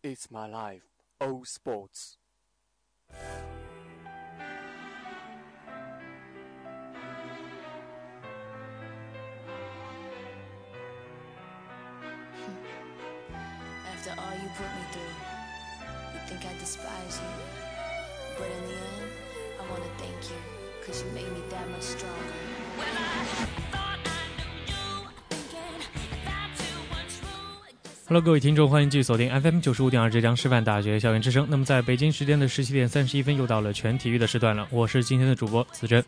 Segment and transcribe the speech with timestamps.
[0.00, 0.84] It's my life,
[1.20, 2.18] all sports.
[13.90, 15.16] After all you put me through,
[16.14, 17.42] you think I despise you.
[18.38, 19.10] But in the end,
[19.60, 20.36] I wanna thank you,
[20.86, 22.14] cause you made me that much stronger.
[22.78, 22.86] Well,
[23.72, 23.77] I
[28.08, 31.46] Hello，各位听众，欢迎继续锁定 FM 九十五点二浙江师范大学校园之声。
[31.50, 34.66] 那么，在北京时间的十七点三十一分，又到了全体育的时段了。
[34.70, 36.02] 我是今天的主播子珍。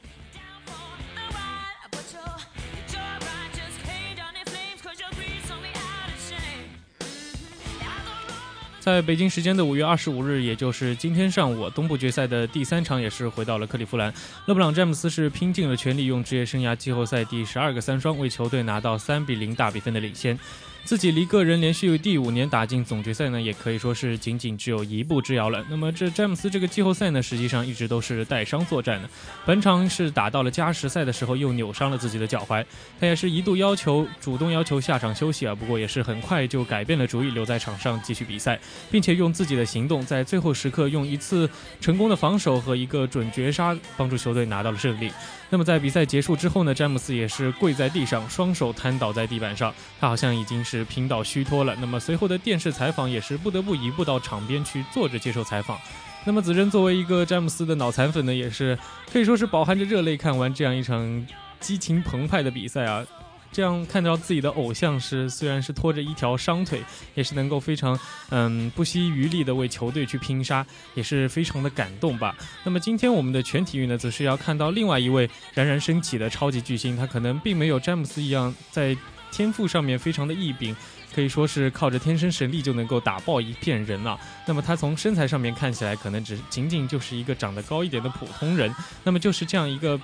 [8.81, 14.11] 在北京时间的五月二十五日，也就是今天上午，东部决赛的第三场也是回到了克利夫兰。
[14.47, 20.39] 勒布朗·詹姆斯是拼尽了全力，用职业生涯季后赛第十二个三双为球队拿到三比零大比分的领先。
[20.85, 25.65] 自己离个人连续第五年打进总决赛呢，也可以说是仅仅只有一步之遥了。
[25.71, 29.09] 那么这詹姆斯这个季后赛呢，实际上一直都是带伤作战的。
[29.47, 32.65] 本场是打到了加时赛的时候，又扭伤了自己的脚踝。
[32.99, 38.59] 他也是一度要求主动要求下场休息啊，不过也是很快就改变了主意，留在场上继续比赛，
[38.91, 41.49] 并且用自己的行动在最后时刻用一次
[41.81, 45.13] 成功的防守和一个准绝杀帮助球队拿到了胜利。
[45.53, 51.75] 那么在比赛结束之后呢，詹姆斯也是跪在地上，双手瘫倒在地板上，他好像已经是拼到虚脱了。
[51.81, 55.77] 那么随后的电视采访也是不得不移步到场边去坐着接受采访。
[56.25, 58.79] 那么子珍作为一个詹姆斯的脑残粉呢，也是
[59.13, 61.27] 可以说是饱含着热泪看完这样一场
[61.59, 63.05] 激情澎湃的比赛啊。
[63.53, 66.81] 这样看到自己的偶像是虽然是拖着一条伤腿，
[67.17, 67.99] 也是能够非常
[68.29, 70.65] 嗯不惜余力的为球队去拼杀，
[70.95, 72.33] 也是非常的感动吧。
[72.63, 78.97] 那么今天我们的全体育呢，则是要看到另外一位冉冉升起的超级巨星，他可能并没有詹姆斯一样在
[79.31, 80.75] 天赋上面非常的异禀。
[81.13, 88.73] 可以说是靠着天生神力就能够打爆一片人了、那么他从身材上面看起来，可能只仅仅就是一个长得高一点的普通人。
[89.03, 90.01] 那么就是这样一个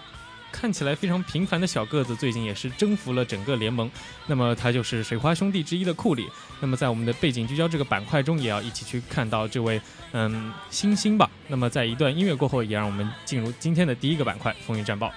[0.50, 3.88] 看起来非常平凡的小个子，最近也是征服了整个联盟。
[4.26, 6.26] 那么他就是水花兄弟之一的库里。
[6.60, 11.30] 那么在我们的背景聚焦这个板块中，也要一起去看到这位嗯新星吧。
[11.46, 15.12] 那么在一段音乐过后，也让我们进入今天的第一个板块——风云战报。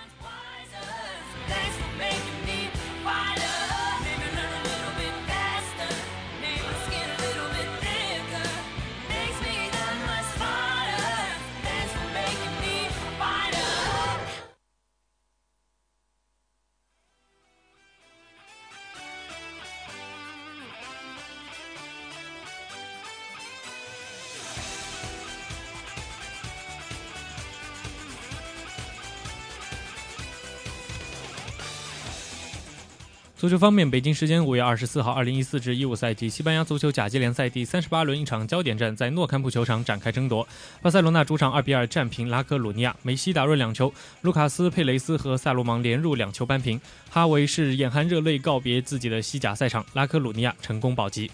[33.39, 40.45] 足球方面，北京时间五月二十四号，二零一四至一五赛季西班牙足球甲级联赛第三十八轮一场焦点战在诺坎普球场展开争夺。
[40.81, 46.81] 巴塞罗那主场二比二战平拉科鲁尼亚，梅西打入两球，卢卡斯、佩雷斯和萨罗芒连入两球扳平。
[47.09, 51.31] 哈维是眼含热泪告别自己的西甲赛场，拉科鲁尼亚成功保级。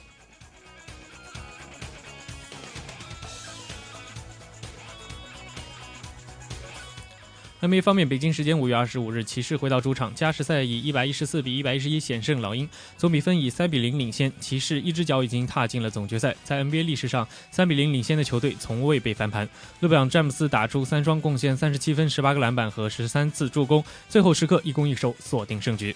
[7.65, 14.31] NBA 方面，北京时间五月二十五日，骑士回到主场，加时赛以一百一十四比一百一十一险胜老鹰，总比分以三比零领先。
[14.39, 19.49] 骑士一只脚已经踏进了总决赛，在 NBA 历史上，三比零领先的球队从未被翻盘。
[19.79, 25.95] 勒布朗·詹姆斯打出三双，贡献三十七分、十八个篮板和十三次助攻，最后时刻一攻一守锁定胜局。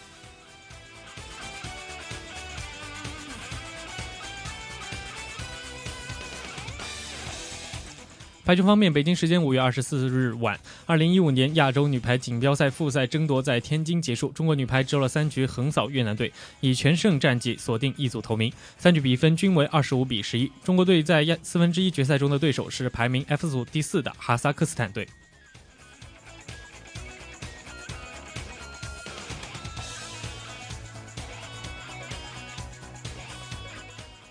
[8.50, 20.52] 排球方面，北京时间五月二十四日晚，二零一五年亚洲女排锦标赛复赛争夺在天津结束，中国女排只有了三局横扫越南队，以全胜战绩锁定一组头名，三局比分均为二十五比十一。
[20.64, 25.08] 中国队在亚四分之一决赛中的对手是排名 F 组第四的哈萨克斯坦队。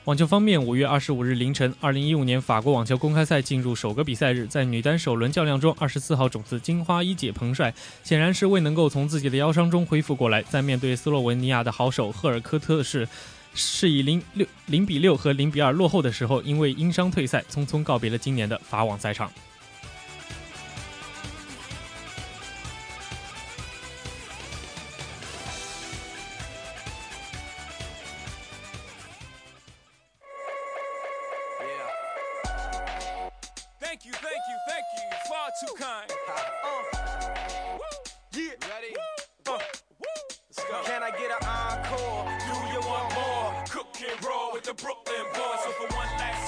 [0.08, 13.06] 网球方面，五月二十五日凌晨，二零一五年法国网球公开赛进入首个比赛日，在女单首轮较量中，二十四号种子金花一姐彭帅显然是未能够从自己的腰伤中恢复过来，在面对斯洛文尼亚的好手赫尔科特是
[13.52, 19.31] 是以零六零比六和零比二落后的时候，因为因伤退赛，匆匆告别了今年的法网赛场。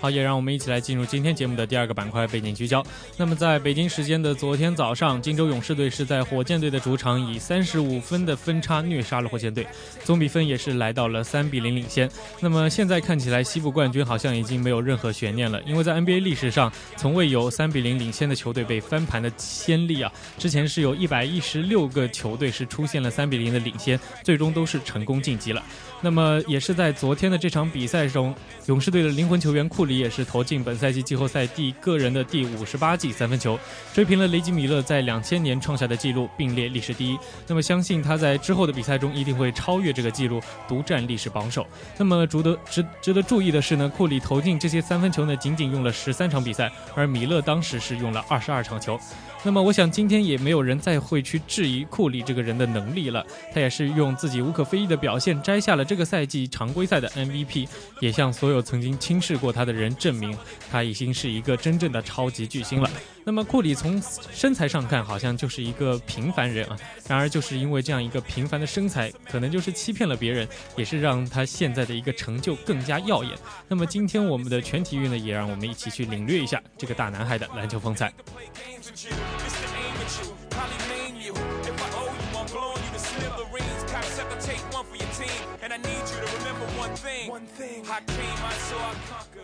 [0.00, 2.84] 好，也让我们一起来进入今天节目的第二个板块——背景聚焦。
[3.16, 9.66] 那么，在北京时间的昨天早上，金州勇士队是在火箭队的主场以三十五分的分差虐杀了火箭队，
[10.04, 12.08] 总比分也是来到了三比零领先。
[12.38, 20.12] 那么现在看起来，西部冠军好像已经没有任何悬念了，因为在 NBA 历史上从未有三比零领先的球队被翻盘的先例啊！
[20.38, 25.60] 之前是有一百一十六个球队是出现了三比零的领先，最终都是成功晋级了。
[26.00, 28.32] 那么也是在昨天的这场比赛中，
[28.66, 33.58] 勇士队的灵魂球员库里也是投进本赛季季后赛第个人的第五十八记三分球，
[33.92, 37.18] 追平了雷吉米勒在两千年创下的纪录，并列历史第一。
[37.46, 41.66] 那么相信他在之后的比赛中一定会超越这个纪录，独占历史榜首。
[41.96, 49.00] 那么值得值值得注意的是呢，库里投进这些三分球呢，仅仅用了十三场比赛，而米勒当时是用了二十二场球。
[49.44, 53.24] 那么我想今天也没有人再会去质疑库里这个人的能力了，
[53.54, 57.68] 他也是用自己无可非议的表现摘下了这个赛季常规赛的 MVP，
[58.00, 60.36] 也向所有曾经轻视过他的人证明，
[60.70, 62.90] 他已经是一个真正的超级巨星了。
[63.24, 64.02] 那么库里从
[64.32, 66.76] 身材上看好像就是一个平凡人啊，
[67.06, 73.32] 然而就是因为这样一个平凡的身材，可能就是欺骗了别人，也是让他现在的一个成就更加耀眼。
[73.68, 78.12] 那么今天我们的全体育呢，也让我们一起去领略一下这个大男孩的篮球风采。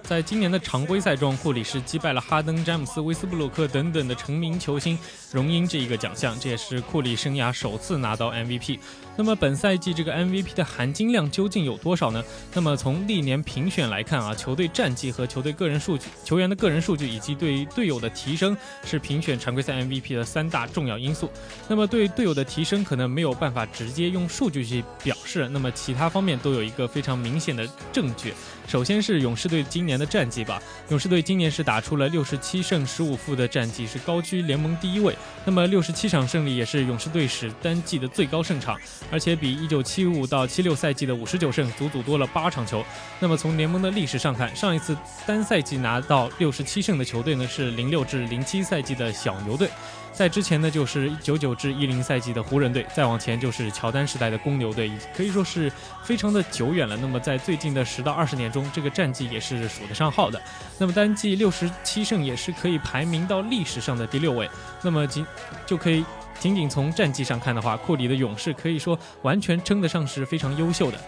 [0.02, 4.98] 在今年的常规赛中，库里是击败了哈登、詹姆斯、威斯布鲁克等等的成名球星，
[5.32, 6.38] 荣膺这一个奖项。
[6.38, 8.78] 这也是库里生涯首次拿到 MVP。
[9.16, 12.22] 那么本赛季这个 MVP 的含金量究竟有多少呢？
[12.52, 21.30] 那么从历年评选来看啊，球队战绩和球队个人数据、球员的个人数据以及对队友的提升是评选常规赛 MVP 的三大重要因素。
[21.68, 28.34] 那么对队友的提升可能没有办法直接用数据去表示，那么其他方面都有一个非常明显的证据。
[28.66, 35.14] 首先是勇士队今年的战绩吧，勇士队今年是打出了六十七胜十五负的战绩，是高居联盟第一位。
[35.44, 38.78] 那么六十七场胜利也是勇士队史单季的最高胜场。
[39.10, 42.84] 而且比一九七五到七六赛季的五十九胜足足多了八场球。
[43.20, 44.96] 那么从联盟的历史上看，上一次
[45.26, 49.68] 单赛季拿到六十七胜的球队呢是零六至零七赛季的小牛队，
[50.14, 55.70] 在之前呢就是九九至一零赛季的湖人队，再往前就是乔丹时代的公牛队，可以说是
[56.04, 56.96] 非常的久远了。
[56.96, 60.40] 那么在最近的十到二十年中，这个战绩也是数得上号的。
[60.78, 64.48] 那么单季六十七胜也是可以排名到历史上的第六位。
[64.82, 65.26] 那么仅
[65.66, 66.04] 就可以。
[66.40, 70.98] 仅仅从战绩上看的话，库里的勇士可以说完全称得上是非常优秀的。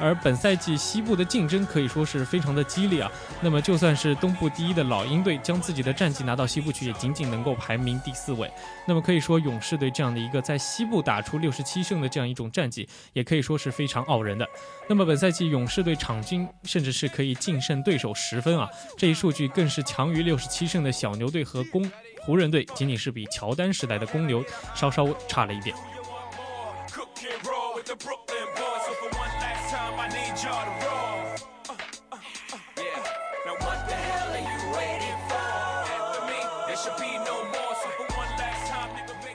[0.00, 3.10] 而本赛季西部的竞争可以说是非常的激烈啊。
[3.40, 8.50] 那么就算是东部第一的老鹰队将自己的战绩拿到西部去，也仅仅能够排名第四位。
[8.86, 14.46] 那么可以说勇士队这样的一个在西部打出六十七胜的这样一种战绩，也可以说是非常傲人的。
[14.88, 21.90] 那么本赛季勇士队场均甚至是可以净胜对手十分啊，这一数据更是强于六十七胜的小牛队和公。
[22.22, 24.42] 湖人队仅仅是比乔丹时代的公牛
[24.74, 25.76] 稍稍差了一点。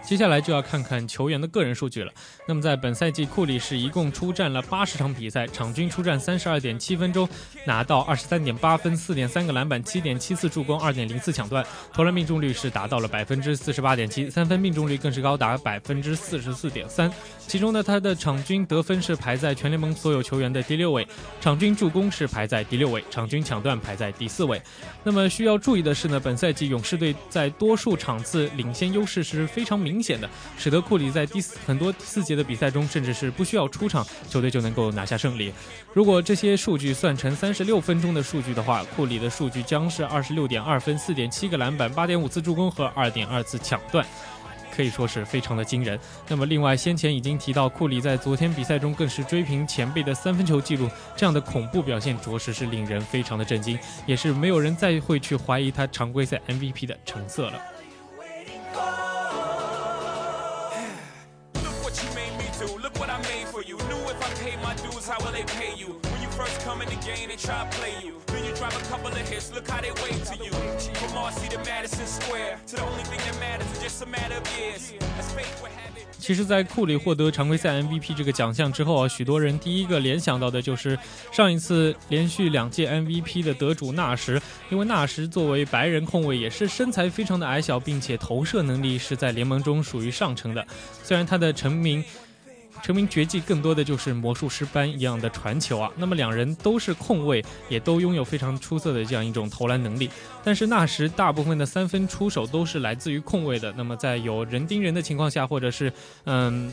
[0.03, 2.11] 接下来就要看看球员的个人数据了。
[2.47, 7.29] 那么在本赛季，库里是一共出战了八十场比赛，场均出战三十二点七分钟，
[7.63, 11.63] 拿到二十三点八分、四点三个篮板、七点七次助攻、二点零次抢断，
[11.93, 17.11] 投篮命中率是达到了百分之四十八点七，三分命中率更是高达百分之四十四点三。
[17.49, 21.07] 其中呢，他的场均得分是排在全联盟所有球员的第六位，
[21.41, 24.61] 场均助攻是排在第六位，场均抢断排在第四位。
[25.03, 29.99] 那么需要注意的是呢，本赛季勇士队在多数场次领先优势是非常明。
[29.99, 35.51] 显的，使得库里在第四很多第四节的比赛中，甚至是不需要出场，球队就能够拿下胜利。
[35.93, 44.05] 如果这些数据算成三十六分钟的数据的话，库里的数据将是二十六点二分、四点七个篮板、八点五次助攻和二点二次抢断。
[44.75, 45.99] 可以说是非常的惊人。
[46.27, 57.61] 那么，另外先前已经提到，库里在昨天比赛中更是追平前辈的三分球记录，这样的恐怖表现着实是令人非常的震惊，也是没有人再会去怀疑他常规赛 MVP 的成色了。
[76.19, 80.99] 其实，在库里获得常规赛 MVP 这个奖项之后啊，许多人第一个联想到的就是
[81.31, 84.39] 上一次连续两届 MVP 的得主纳什，
[84.69, 90.67] 因为纳什作为白人控卫，也是身材非常的矮小，并且投射能力是在联盟中属于上乘的。
[91.01, 92.03] 虽然他的成名。
[92.83, 95.91] 成名绝技更多的就是魔术师般一样的传球啊。
[95.95, 100.09] 那么两人都是控卫，也都拥有非常出色的这样一种投篮能力。
[100.43, 103.73] 但是那时大部分的三分出手都是来自于控卫的。
[103.77, 105.91] 那么在有人盯人的情况下，或者是
[106.25, 106.71] 嗯。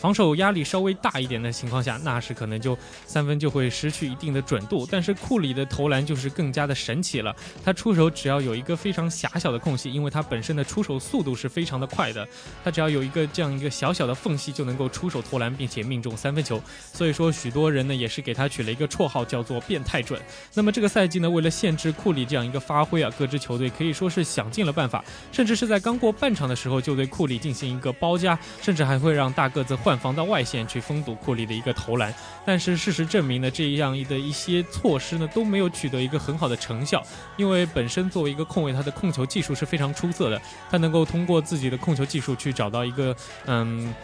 [0.00, 4.86] 防守压力稍微大一点的情况下，纳什可能就三分就会失去一定的准度。
[4.88, 12.26] 但是库里的投篮就是更加的神奇了，他出手只要有一个非常狭小的空隙，因为他本身的出手速度是非常的快的，
[12.62, 16.62] 他只要有一个这样一个小小的缝隙就能够出手投篮，并且命中三分球。
[16.92, 20.20] 所以说，许多人呢也是给他取了一个绰号，叫做“变态准”。
[20.54, 29.76] 那么这个赛季呢，为了限制库里这样一个发挥啊，各支球队可以说是想尽了办法，甚至是在刚过半场的时候就对库里进行一个包夹，甚至还会让大个子。
[29.88, 32.14] 换防到外线去封堵库里的一个投篮，
[32.44, 37.02] 但是事实证明呢，这样的一些措施呢都没有取得一个很好的成效，
[37.38, 40.38] 因为本身作为一个控卫，他的控球技术是非常出色的，
[40.70, 43.16] 他能够通过自己的控球技术去找到一个
[43.46, 43.94] 嗯。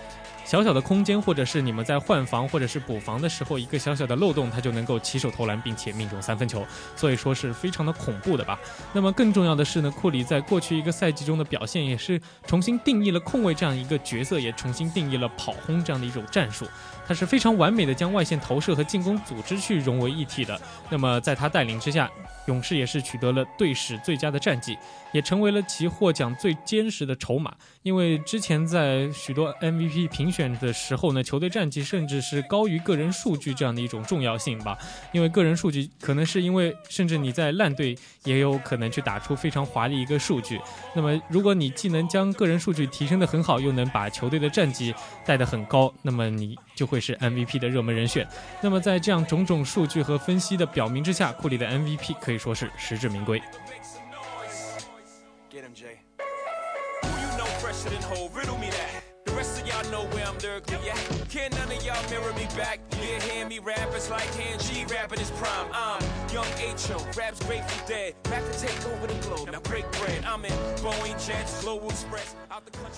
[0.45, 8.59] 小小的空间，或者是你们在换防或者是补防的时候，一个小小的漏洞，他就能够起手投篮，并且命中三分球，所以说是非常的恐怖的吧。
[8.93, 16.67] 那么更重要的是呢，库里在过去一个赛季中的表现，也是重新定义了控卫这样一个角色，也重新定义了跑轰这样的一种战术。
[17.07, 20.61] 他是非常完美的将外线投射和进攻组织去融为一体的。
[20.91, 22.11] 那么在他带领之下，
[22.47, 24.77] 勇士也是取得了队史最佳的战绩。
[25.13, 34.77] 也成为了其获奖最坚实的筹码，因为之前在许多 MVP 评选的时候呢，球队战绩甚至是高于个人数据这样的一种重要性吧。
[35.13, 40.61] 因为个人数据可能是因为，甚至你在烂队也有可能去打出非常华丽一个数据。
[40.97, 44.93] 那么，如果你既能将个人数据提升的很好，又能把球队的战绩
[45.25, 48.27] 带得很高，那么你就会是 MVP 的热门人选。
[48.61, 53.41] 那么在这样种种数据和分析的表明之下，库里的 MVP 可以说是实至名归。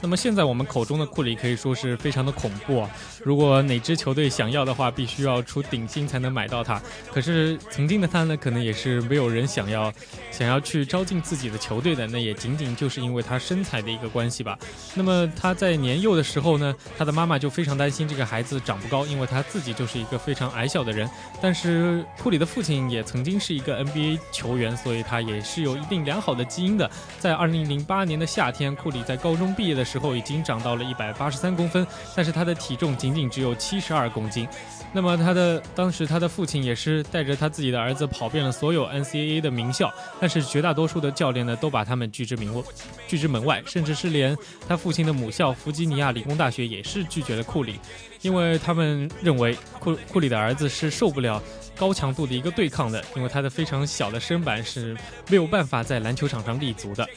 [0.00, 2.90] 那么现在我们口中的库里可以说是非常的恐怖啊！
[3.22, 6.80] 如果哪支球队想要的话，必须要出顶薪才能买到他。
[7.12, 9.92] 可是曾经的他呢，可能也是没有人想要
[10.30, 12.06] 想要去招进自己的球队的。
[12.06, 14.58] 那也仅仅就是因为他身材的一个关系吧。
[14.94, 21.08] 那么他在年幼的时候呢，他的妈妈就非常担心这个孩子长不高，因为他自己就是一个非常矮小的人。
[21.40, 26.88] 但是库里的父亲也曾经是一个 NBA 球员，所以他也是有一定良好的基因的。
[27.18, 34.46] 在2008年的夏天，库里在高中毕业的时候已经长到了183公分，但是他的体重仅仅只有72公斤。
[34.92, 42.62] 那么他的当时他的父亲也是带着他自己的儿子跑遍了所有 NCAA 的名校，但是绝大多数的教练呢都把他们拒之门外，
[43.08, 44.34] 拒之门外，甚至是连
[44.66, 47.78] 他父亲的母校弗吉尼亚理工大学也是拒绝了库里，
[48.22, 51.42] 因为他们认为库库里的儿子是受不了
[51.76, 54.96] 高强度的一个对抗的，因为他的非常小的身板是
[55.28, 57.08] 没有办法在篮球场上立足的。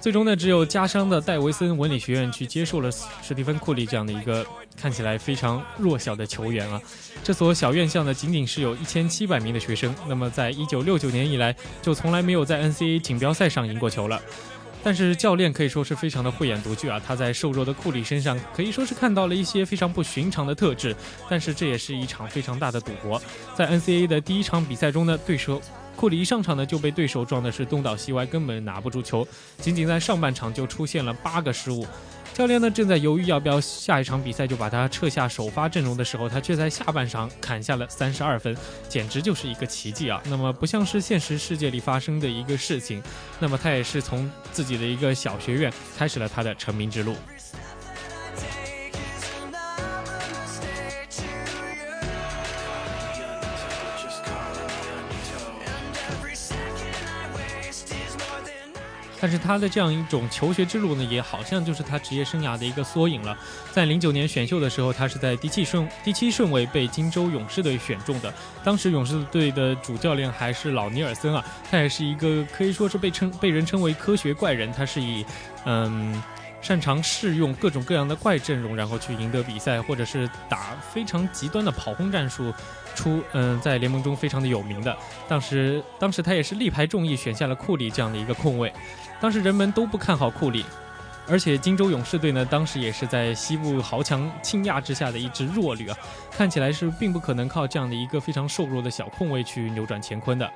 [0.00, 2.90] 最终呢，只有加商的戴维森文理学院去接受了
[3.22, 4.44] 史蒂芬库里这样的一个
[4.76, 6.80] 看起来非常弱小的球员啊。
[7.22, 9.94] 这所小院校呢，仅仅是有一千七百名的学生。
[10.08, 14.20] 那么，在一九六九年以来，就从来没有在 NCAA 锦标赛上赢过球了。
[14.82, 20.94] 但是教练可以说是非常的慧眼独具啊，他在瘦弱的库里身上可以说是看到了一些非常不寻常的特质。
[21.28, 23.20] 但是这也是一场非常大的赌博。
[23.54, 25.60] 在 NCAA 的第一场比赛中呢，对手。
[25.94, 29.28] 库里一上场呢，就被对手撞的是东倒西歪，根本拿不住球。
[29.58, 31.86] 仅仅在上半场就出现了八个失误。
[32.34, 38.56] 教练呢正在犹豫要不要下一场比赛就把他撤下首发阵容的时候，他却在下半场砍下了三十二分，
[38.88, 40.20] 简直就是一个奇迹啊！
[40.24, 43.02] 那么不像是现实世界里发生的一个事情，
[43.38, 47.14] 那么他也是从自己的一个小学院开始了他的成名之路。
[59.22, 63.38] 但是他的这样一种求学之路呢，也好像就是他职业生涯的一个缩影了。
[63.70, 68.34] 在零九年选秀的时候，他是在第七顺第七顺位被金州勇士队选中的。
[68.64, 74.72] 当时勇士队的主教练还是老尼尔森啊，他也是一个可以说是被称被人称为科学怪人。
[74.72, 75.24] 他是以
[75.66, 76.20] 嗯。
[76.62, 82.54] 擅长试用各种各样的怪阵容，然后去赢得比赛，或者是打非常极端的跑轰战术，
[82.94, 84.96] 出嗯在联盟中非常的有名的。
[85.28, 88.72] 当时当时他也是力排众议选下了库里这样的一个控卫。
[89.22, 90.64] 当时人们都不看好库里，
[91.28, 95.96] 而且金州勇士队呢，当时也是在西部豪强倾轧之下的一支弱旅啊，
[96.32, 100.50] 看起来是并不可能靠这样的一个非常瘦弱的小控卫去扭转乾坤的。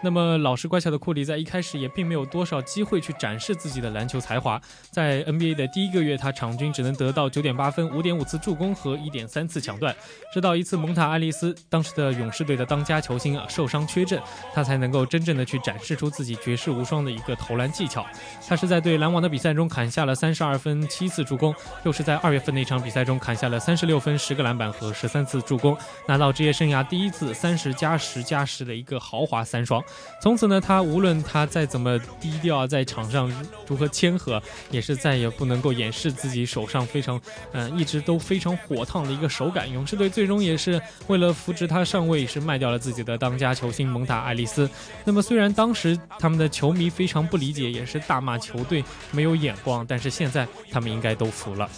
[0.00, 4.60] 那么老实乖巧的库里在一开始也并没有多少机会去展示自己的篮球才华。
[4.90, 9.94] 在 NBA 的第一个月，他场均只能得到九点八分、五点五次助攻和一点三次抢断。
[10.32, 14.20] 直到一次蒙塔·爱丽丝，当时的勇士队的当家球星啊受伤缺阵，
[14.54, 18.06] 他才能够真正的去展示出自己绝世无双的一个投篮技巧。
[18.46, 21.52] 他是在对篮网的比赛中砍下了三十二分、七次助攻，
[21.84, 25.76] 又是在二月份那场比赛中砍下了三十六分、十个篮板和十三次助攻，
[26.06, 29.82] 拿到职业生涯第一次三十加十加十的一个豪华三双。
[30.20, 33.32] 从此呢，他无论他再怎么低调，在场上
[33.68, 37.20] 如何谦和，也是再也不能够掩饰自己手上非常，
[37.52, 39.70] 嗯，一直都非常火烫的一个手感。
[39.70, 44.68] 勇士队最终也是为了扶植他上位，是卖掉了自己的当家球星蒙塔·爱丽丝。
[45.04, 51.70] 那么虽然当时他们的球迷非常不理解，也是大骂球队没有眼光，但是现在他们应该都服了。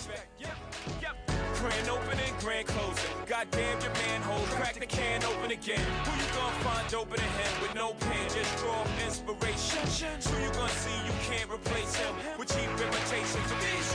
[6.91, 9.79] dope in the with no pain, just draw inspiration.
[10.27, 10.99] Who you gonna see?
[11.07, 13.47] You can't replace him with cheap imitations.
[13.63, 13.95] These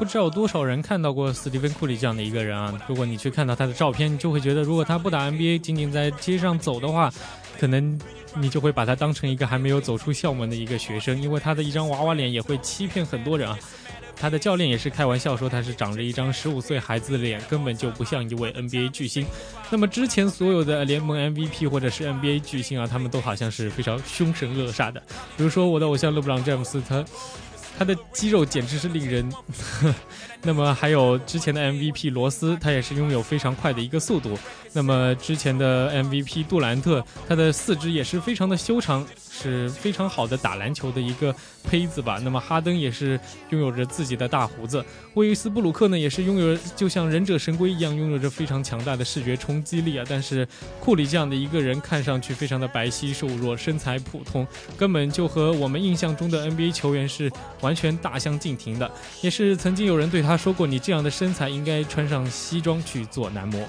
[0.00, 2.72] 不知道有多少人看到过斯蒂芬·库里这样的一个人啊！
[2.88, 7.12] 如果你去看到他的照片，你就会觉得，如果他不打 NBA，仅仅在街上走的话，
[7.60, 8.00] 可能
[8.34, 13.58] 你就会把他当成一个还没有走出校门的一个学生，因为他的一张娃娃脸也会欺骗很多人啊。
[14.16, 19.26] 他的教练也是开玩笑说，他是长着一张十五岁孩子的脸，根本就不像一位 NBA 巨星。
[19.68, 25.02] 那么之前所有的联盟 MVP 或者是 NBA 巨星啊，他们都好像是非常凶神恶煞的。
[25.36, 27.04] 比如说我的偶像勒布朗·詹姆斯，他。
[27.80, 29.32] 他的肌肉简直是令人，
[30.44, 34.38] 那么还有之前的 MVP 罗斯，他也是拥有非常快的一个速度。
[34.74, 39.02] 那么之前的 MVP 杜兰特，他的四肢也是非常的修长。
[39.40, 42.20] 是非常好的打篮球的一个胚子吧。
[42.22, 50.04] 那么哈登也是拥有着自己的大胡子，威斯布鲁克呢也是拥有就像忍者神龟一样拥有着非常强大的视觉冲击力啊。
[50.08, 50.46] 但是
[50.78, 58.90] 库里这样的一个人看上去非常的白皙瘦弱，身材普通，根本就和我们印象中的 NBA 球员是完全大相径庭的。
[59.22, 63.66] 也是曾经有人对他说过，你这样的身材应该穿上西装去做男模。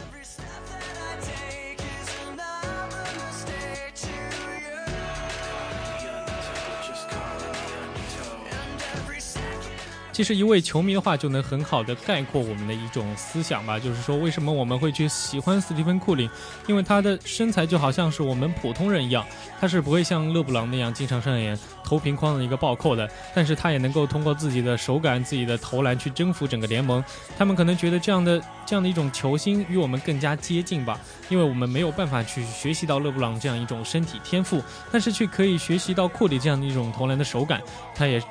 [10.21, 16.29] 其实一位球迷的话就能很好的概括我们的一种思想吧，就是说为什么我们会去喜欢斯蒂芬·库里，
[16.67, 19.25] 因为他的身材就好像是我们普通人一样，
[19.59, 27.03] 他是不会像勒布朗那样经常上演投屏框的一个暴扣的，但是他也能够通过自己的手感、自己的投篮去征服整个联盟。
[27.35, 37.59] 他们可能觉得这样的这样的一种球星与我们更加接近吧，因为我们没有办法去学习到勒布朗这样一种身体天赋，但是却可以学习到库里这样的一种投篮的手感，
[37.95, 38.21] 他也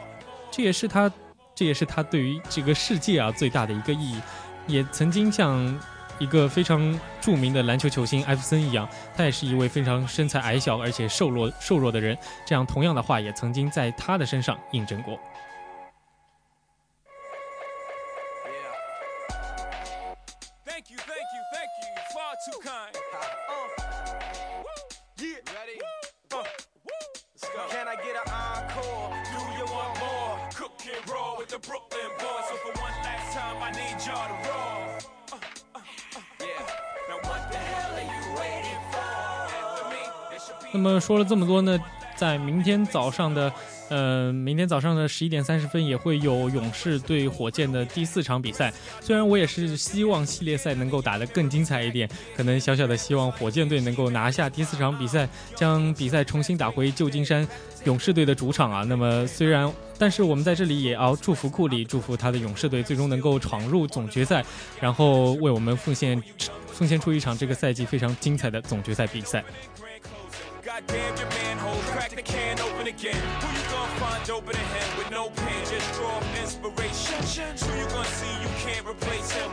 [0.53, 1.11] 这也是他。
[1.61, 4.23] 这也是他对于这个世界啊最大的一个意义，
[4.67, 5.79] 也曾经像
[6.19, 12.17] 一个非常著名的篮球球星艾弗森一样，他也是一位非常身材矮小而且瘦弱瘦弱的人。
[12.47, 15.21] 这样同样的话也曾经在他的身上印证过。
[40.83, 41.79] 那么说了这么多呢，
[42.17, 43.53] 在明天早上的，
[43.91, 48.73] 呃，明天早上的十一点三十分也会有勇士对火箭的第四场比赛。
[48.99, 57.47] 虽然我也是希望系列赛能够打得更精彩一点，可能小小的希望火箭队能够拿下第四场比赛，将比赛重新打回旧金山
[57.85, 58.83] 勇士队的主场啊。
[58.83, 59.71] 那么虽然。
[60.01, 64.43] 但是我们在这里也要祝福库里，祝福他的勇士队最终能够闯入总决赛，
[64.81, 66.19] 然后为我们奉献
[66.69, 69.45] 奉献出一场这个赛季非常精彩的总决赛比赛。
[70.87, 73.15] Goddamn your manhole, crack the can open again.
[73.15, 75.67] Who you gonna find open a head with no pen?
[75.67, 77.69] Just draw inspiration.
[77.69, 79.51] Who you gonna see you can't replace him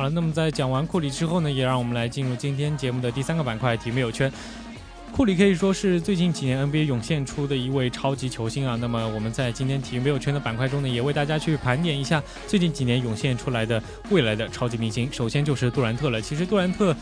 [0.00, 4.32] 好了，那么在讲完库里之后呢，也让我们来进入今天节目的第三个板块——体育没有圈。
[5.12, 8.78] 库里可以说是最近几年 NBA 涌现出的一位超级球星啊。
[8.80, 15.06] 那么我们在今天体育没有圈的板块中呢，也为大家去盘点一下最近几年涌现出来的未来的超级明星。
[15.12, 16.18] 首先就是杜兰特了。
[16.18, 16.96] 其实杜兰特。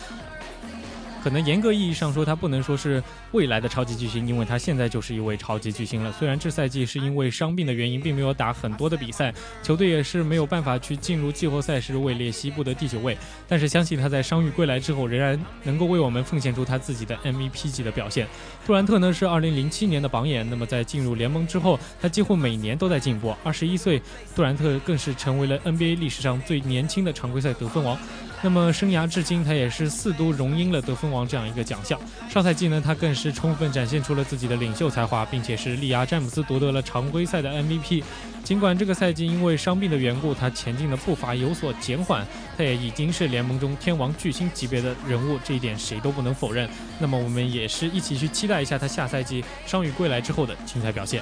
[1.28, 6.10] 可能严格意义上说，他不能说是未来的超级巨星，因为他现在就是一位超级巨星了。
[6.10, 9.30] 虽然这赛季是因为伤病的原因，并没有打很多的比赛，
[9.62, 13.14] 球队也是没有办法去进入季后赛，是位列西部的第九位。
[13.46, 18.26] 但是相信他在伤愈归来之后，仍然能够为我们奉献出他自己的 MVP 级的表现。
[18.66, 23.36] 杜兰特呢是2007年的榜眼，那么在进入联盟之后，他几乎每年都在进步。
[23.44, 24.02] 21岁，
[24.34, 27.98] 杜兰特更是成为了 NBA 历史上最年轻的常规赛得分王。
[28.40, 31.98] 那么生涯至今，他也是四度荣膺了得分王这样一个奖项。
[32.30, 38.04] 上赛季呢，他更是充分展现出了自己的领袖才华，并且是力压詹姆斯夺得了常规赛的 MVP。
[38.44, 42.24] 尽管这个赛季因为伤病的缘故，他前进的步伐有所减缓，
[42.56, 46.70] 他也已经是联盟中天王巨星级别的人物，这一点谁都不能否认。
[47.00, 51.20] 那么我们也是一起去期待一下他下赛季伤愈归来之后的精彩表现。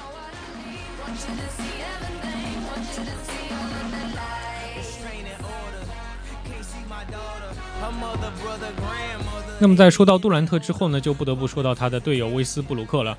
[9.59, 13.17] 那么在说到杜兰特之后呢，就不得不说到他的队友威斯布鲁克了。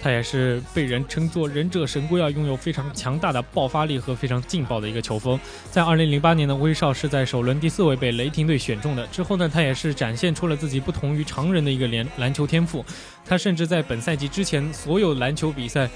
[0.00, 5.40] 他也是被人称作忍者神龟啊，拥有非常强大的爆发力和非常劲爆的一个球风。
[5.72, 9.04] 在2008年呢，威少是在首轮第四位被雷霆队选中的。
[9.08, 12.84] 之后呢，他也是展现出了自己不同于常人的一个联篮球天赋。
[13.26, 15.90] 他甚至在本赛季之前所有篮球比赛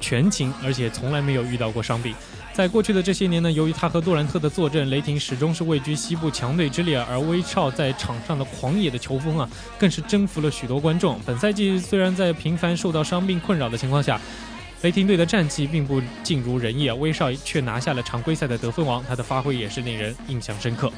[0.00, 2.14] 全勤，而且从来没有遇到过伤病。
[2.56, 9.46] 在过去的这些年呢，由于他和杜兰特的坐镇，雷霆始终是位居西部强队之列，而威少在场上的狂野的球风啊，
[9.78, 11.20] 更是征服了许多观众。
[11.26, 14.18] 本赛季虽然在频繁受到伤病困扰的情况下，
[14.80, 20.90] 雷霆队的战绩并不尽如人意啊，威少却拿下了常规赛的得分王，他的发挥也是令人印象深刻。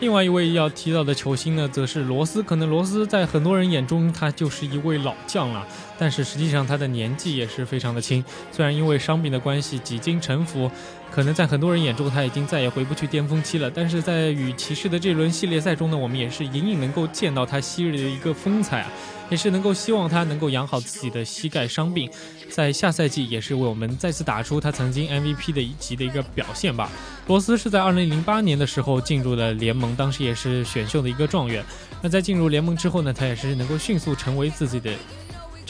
[0.00, 2.42] 另外一位要提到的球星呢，则是罗斯。
[2.42, 5.66] 可能罗斯在很多人眼中，他就是一位老将了，
[5.98, 8.24] 但是实际上他的年纪也是非常的轻。
[8.50, 10.70] 虽然因为伤病的关系几经沉浮，
[11.10, 13.70] 可能在很多人眼中他已经再也回不去巅峰期了。
[13.70, 18.90] 但是在与骑士的这轮系列赛中呢，我们也是隐隐能够见到他昔日的一个风采啊。
[19.30, 22.10] 也是能够希望他能够养好自己的膝盖伤病，
[22.48, 26.90] 在下赛季也是为我们再次打出他曾经 MVP 的一级的一个表现吧。
[27.28, 31.64] 罗斯是在2008年的时候进入了联盟，当时也是选秀的一个状元。
[32.02, 34.90] 那在进入联盟之后呢，他也是能够迅速成为自己的。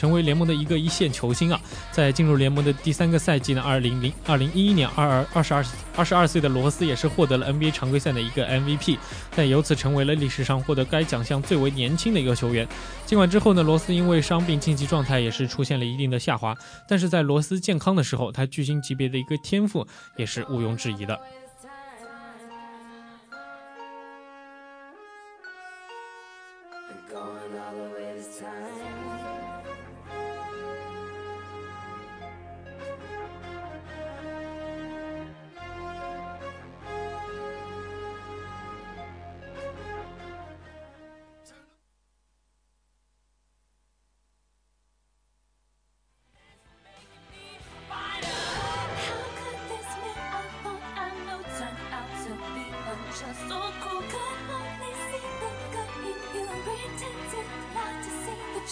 [0.01, 1.61] 成为联盟的一个一线球星啊！
[1.91, 5.63] 在进入联盟的第三个赛季呢，二零零二零一一年，二二二十二
[5.95, 8.97] 二十二岁的罗斯也是获得了 NBA 常规赛的一个 MVP，
[9.35, 12.67] 但由此成为了历史上获得该奖项最为年轻的一个球员。
[13.05, 19.85] 尽管之后呢，罗斯因为伤病竞技状态也是出现了一定的下滑，但是在罗斯健康的时候，他巨星级别的一个天赋
[20.17, 21.15] 也是毋庸置疑的。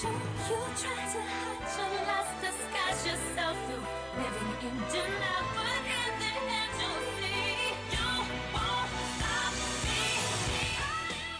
[0.01, 0.07] You
[0.77, 1.38] try to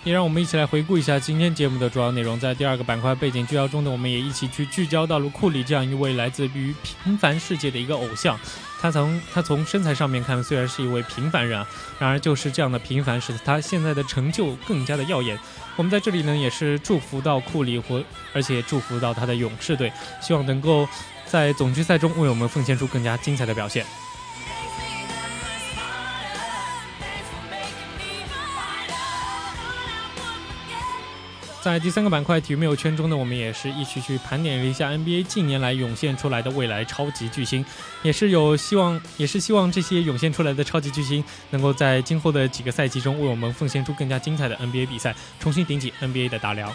[0.05, 2.39] 也让我们一起来回顾一下今天节目的主要内容。
[2.39, 8.39] 在第二个板块背景聚焦中呢，我们也一起去聚焦到了库里这样一位来自于平凡世界的一个偶像。
[8.81, 11.67] 他从他从身材上面看，虽然是一位平凡人啊，
[11.99, 15.37] 然而就是这样的平凡，使得他现在的成就更加的耀眼。
[15.75, 18.01] 我们在这里呢，也是祝福到库里和，
[18.33, 20.87] 而且祝福到他的勇士队，希望能够
[21.25, 23.85] 在总决赛中为我们奉献出更加精彩的表现。
[31.71, 37.63] 在第三个板块体育没有圈中呢，我们也是一起去盘点了一下 NBA 近年来涌现出来的未来超级巨星，
[38.01, 46.73] 也是有希望，也是希望这些涌现出来的超级巨星能够在今后的几个赛季中为我们奉献出更加精彩的 NBA 比赛，重新顶起 NBA 的大梁。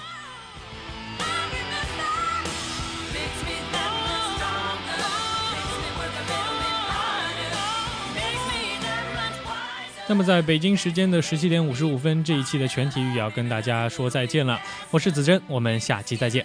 [10.07, 14.61] 那么，在北京时间的十七点五十五分，这一期的全体育要跟大家说再见了。
[14.91, 16.45] 我是子珍，我们下期再见。